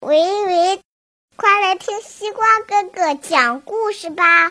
[0.00, 0.82] 喂喂，
[1.36, 4.50] 快来听西瓜哥哥讲故事吧！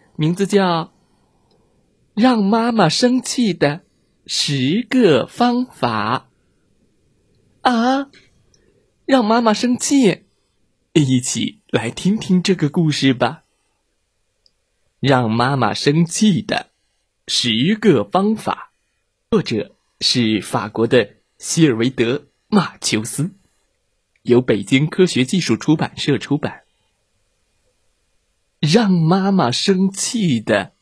[0.15, 0.85] 名字叫
[2.13, 3.81] 《让妈妈生气的
[4.25, 6.29] 十个方法》
[7.69, 8.09] 啊！
[9.05, 10.23] 让妈妈生气，
[10.93, 13.43] 一起来听听这个故事吧。
[14.99, 16.67] 让妈妈生气的
[17.27, 18.71] 十个方法，
[19.31, 23.31] 作者是法国的希尔维德·马丘斯，
[24.21, 26.61] 由北京科学技术出版社出版。
[28.61, 30.73] 让妈妈生气的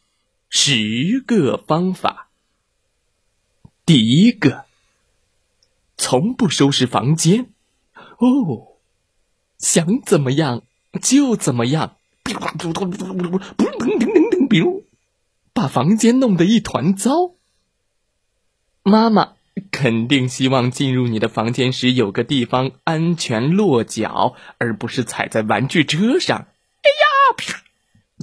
[0.50, 2.28] 十个方法。
[3.86, 4.66] 第一个，
[5.96, 7.48] 从不收拾房间。
[8.18, 8.76] 哦，
[9.58, 10.64] 想怎么样
[11.02, 11.96] 就怎么样，
[15.54, 17.32] 把房间弄得一团糟。
[18.84, 19.36] 妈妈
[19.72, 26.48] 肯定希望进入你的房间时有个地方安全落脚，而不是踩在玩具车上。
[26.82, 27.06] 哎呀！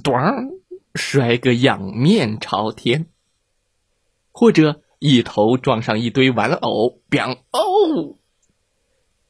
[0.03, 0.59] 咣，
[0.95, 3.07] 摔个仰面朝天，
[4.31, 8.17] 或者一头撞上一堆玩偶，砰哦！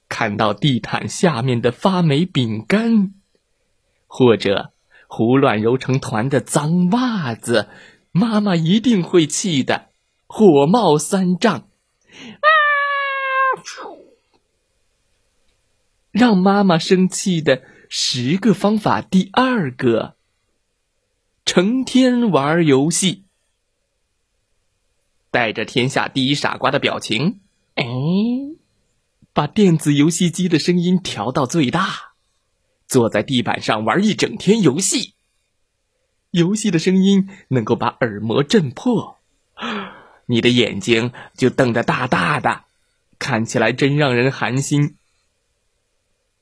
[0.10, 3.14] 看到地毯下面的发霉饼干，
[4.08, 4.72] 或者
[5.08, 7.70] 胡乱揉成团的脏袜子，
[8.12, 9.88] 妈妈一定会气得
[10.28, 11.56] 火冒三丈。
[11.60, 12.48] 啊！
[16.12, 20.17] 让妈妈生气的十个方法，第二个。
[21.48, 23.24] 成天玩游戏，
[25.32, 27.40] 带着天下第一傻瓜的表情，
[27.76, 27.86] 哎，
[29.32, 32.12] 把电子游戏机的声音调到最大，
[32.86, 35.14] 坐在地板上玩一整天游戏。
[36.32, 39.18] 游戏的声音能够把耳膜震破，
[40.26, 42.66] 你的眼睛就瞪得大大的，
[43.20, 44.98] 看起来真让人寒心。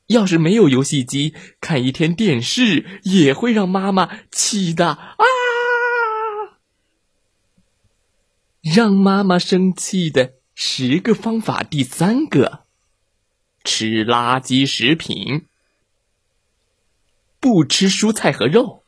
[0.07, 5.23] 要是没有游戏机，看一天电视也会让妈妈气的啊！
[8.61, 12.65] 让妈妈生气的十个方法，第三个：
[13.63, 15.45] 吃垃圾食品，
[17.39, 18.83] 不吃蔬菜和肉，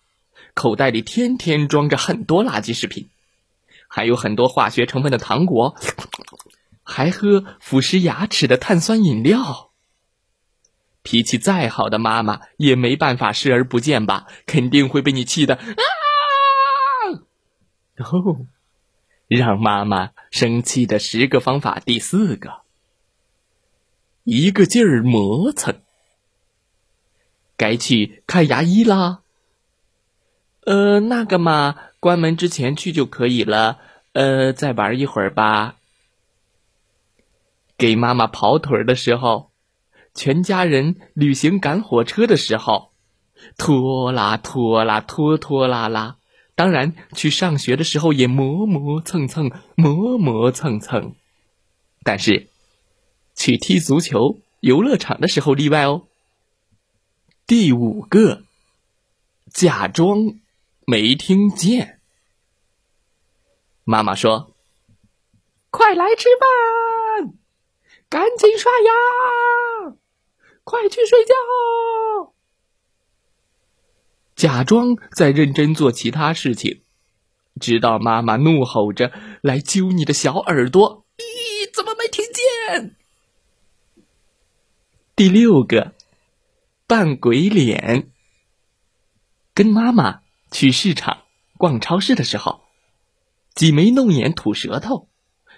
[0.53, 3.09] 口袋里天天装着很多垃圾食品，
[3.87, 5.75] 还有很多化学成分的糖果，
[6.83, 9.66] 还喝腐蚀牙齿的碳酸饮料。
[11.07, 14.27] 脾气再好的妈妈也没办法视而不见吧？
[14.45, 15.81] 肯定会被你气的啊！
[17.95, 18.45] 哦，
[19.29, 22.59] 让妈妈生气的十个方法，第四个，
[24.25, 25.79] 一个劲儿磨蹭。
[27.55, 29.21] 该去看牙医啦。
[30.65, 33.79] 呃，那个嘛，关门之前去就可以了。
[34.11, 35.77] 呃，再玩一会儿吧。
[37.77, 39.49] 给妈妈跑腿的时候。
[40.17, 42.91] 全家人旅行赶火车的时候，
[43.55, 46.17] 拖拉拖拉拖拖拉拉。
[46.55, 51.13] 当然，去上学的时候也磨磨蹭蹭，磨磨蹭蹭。
[52.03, 52.49] 但是，
[53.35, 56.07] 去踢足球、游乐场的时候例外哦。
[57.45, 58.41] 第五个，
[59.53, 60.33] 假装
[60.87, 61.99] 没听见。
[63.83, 64.55] 妈妈说
[65.69, 67.33] ：“快来吃饭，
[68.09, 69.97] 赶紧刷牙。”
[70.67, 72.33] 快去睡觉！
[74.35, 76.81] 假装在认真做其他事情，
[77.61, 81.05] 直到妈妈怒吼着来揪你的小耳朵。
[81.15, 82.97] 咦，怎么没听见？
[85.15, 85.93] 第六个，
[86.85, 88.11] 扮鬼脸。
[89.53, 90.19] 跟妈妈
[90.51, 91.23] 去市场、
[91.57, 92.59] 逛超市的时候，
[93.55, 95.07] 挤眉弄眼、吐舌头，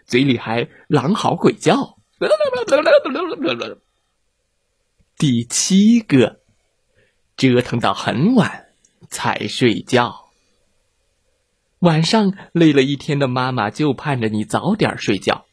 [0.05, 1.97] 嘴里还狼嚎鬼叫。
[5.19, 6.39] 第七个，
[7.35, 8.67] 折腾到很晚，
[9.09, 10.29] 才睡觉。
[11.79, 15.43] 晚上累了一天的妈妈就盼着你早点睡觉，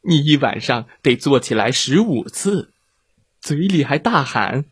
[0.00, 2.72] 你一晚上得坐起来十五次，
[3.42, 4.64] 嘴里还大喊：“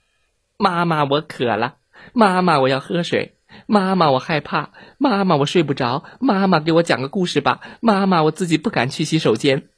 [0.56, 1.76] 妈妈，我渴了。”
[2.14, 3.36] 妈妈，我要喝水。
[3.66, 4.72] 妈妈，我害怕。
[4.96, 6.02] 妈妈，我睡不着。
[6.18, 7.60] 妈妈，给我讲个故事吧。
[7.82, 9.68] 妈妈，我自己不敢去洗手间。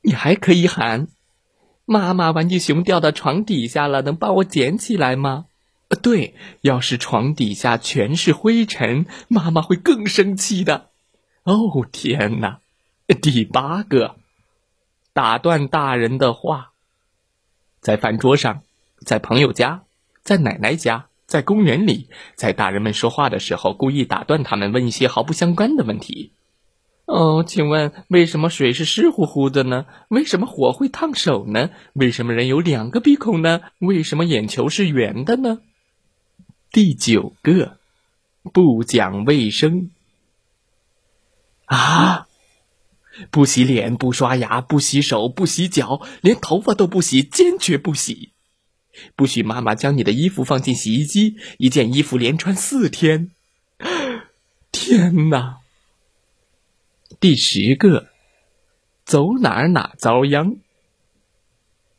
[0.00, 1.08] 你还可以喊
[1.88, 5.46] ：“妈妈，玩具熊掉到床底下了，能帮我捡起来吗？”，
[6.02, 10.90] 对，要是床底下全是灰尘，妈妈会更生气的。
[11.44, 12.60] 哦，天哪！
[13.22, 14.16] 第八个，
[15.14, 16.72] 打断大人的话，
[17.80, 18.60] 在饭桌上，
[19.06, 19.84] 在朋友家，
[20.22, 21.06] 在奶奶家。
[21.26, 26.32] 在公园里，在大人们说话的时候，故意打断他们，问一些毫不相关的问题。
[27.08, 29.86] 哦，请问为什么水是湿乎乎的呢？
[30.08, 31.70] 为什么火会烫手呢？
[31.94, 33.62] 为什么人有两个鼻孔呢？
[33.78, 35.60] 为什么眼球是圆的呢？
[36.70, 37.78] 第九个，
[38.52, 39.90] 不讲卫生
[41.64, 42.26] 啊！
[43.30, 48.32] 不洗脸，不刷牙，不洗手，不洗脚，连头发都不洗，坚决不洗。
[49.16, 53.30] 不许妈妈将你的衣服放进洗衣机，一件衣服连穿四天。
[54.70, 55.57] 天哪！
[57.20, 58.10] 第十个，
[59.04, 60.58] 走哪儿哪遭殃。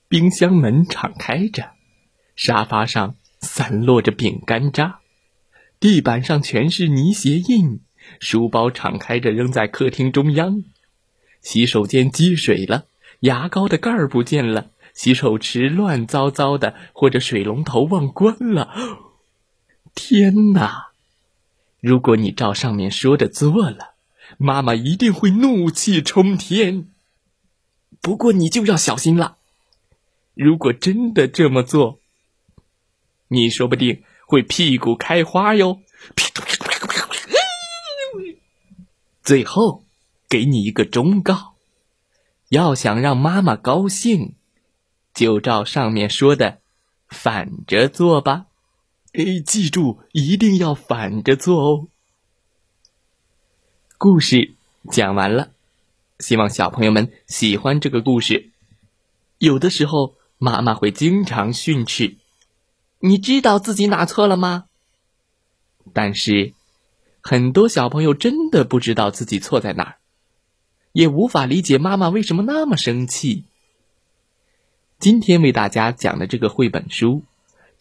[0.08, 1.72] 冰箱门敞开着，
[2.38, 5.02] 沙发上散落着饼干渣，
[5.78, 7.82] 地板上全是泥鞋印，
[8.22, 10.64] 书包敞开着扔在客厅中央，
[11.42, 12.86] 洗手间积水了，
[13.20, 14.72] 牙膏的盖儿不见了。
[14.94, 18.74] 洗手池乱糟糟的，或者水龙头忘关了。
[19.94, 20.88] 天哪！
[21.82, 23.96] 如果你照上面说的做了，
[24.38, 26.88] 妈妈一定会怒气冲天。
[28.02, 29.38] 不过你就要小心了，
[30.34, 32.00] 如果真的这么做，
[33.28, 35.82] 你说不定会屁股开花哟。
[39.22, 39.84] 最后，
[40.30, 41.56] 给你一个忠告：
[42.48, 44.36] 要想让妈妈高兴。
[45.14, 46.60] 就照上面说的，
[47.10, 48.46] 反着做吧。
[49.12, 51.88] 哎，记住，一定要反着做哦。
[54.02, 54.54] 故事
[54.90, 55.52] 讲完了，
[56.20, 58.50] 希望小朋友们喜欢这个故事。
[59.40, 62.16] 有的时候，妈妈会经常训斥
[63.00, 64.68] ：“你知道自己哪错了吗？”
[65.92, 66.54] 但是，
[67.20, 69.96] 很多小朋友真的不知道自己错在哪儿，
[70.94, 73.44] 也无法理解妈妈为什么那么生气。
[74.98, 77.24] 今天为大家讲的这个绘本书，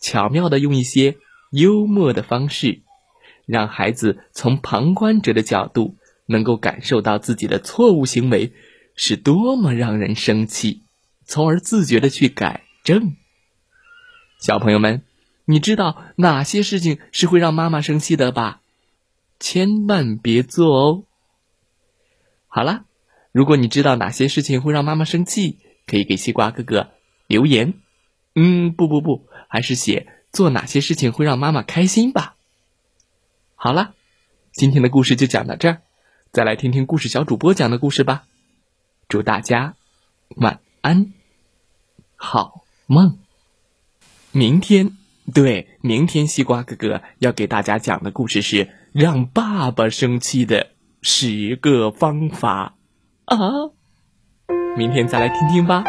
[0.01, 1.17] 巧妙的用一些
[1.53, 2.81] 幽默的方式，
[3.47, 5.95] 让孩子从旁观者的角度，
[6.29, 8.53] 能够感受到自己的错误行为
[8.95, 10.83] 是多么让人生气，
[11.25, 13.17] 从而自觉的去改正。
[14.39, 15.03] 小朋友们，
[15.47, 18.61] 你知道哪些事情是会让妈妈生气的吧？
[19.41, 21.05] 千万别做哦。
[22.47, 22.85] 好了，
[23.33, 26.91] 如果你知道哪些事情会让妈妈生气，可以给西瓜哥哥。
[27.27, 27.75] 留言，
[28.35, 32.37] 嗯，不不不，还是写做哪些事情会让妈妈开心吧。
[33.55, 33.95] 好了，
[34.53, 35.83] 今天的故事就讲到这儿，
[36.31, 38.25] 再来听听故事小主播讲的故事吧。
[39.09, 39.75] 祝大家
[40.37, 41.13] 晚安，
[42.17, 43.19] 好梦。
[44.33, 44.97] 明天，
[45.33, 50.69] 对，明天西瓜哥哥要给大家讲的故事是让爸爸生气的
[51.01, 52.77] 十个方法
[53.25, 53.37] 啊。
[54.77, 55.85] 明天再来听听吧。